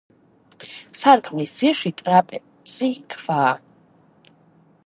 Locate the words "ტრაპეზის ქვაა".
2.01-3.55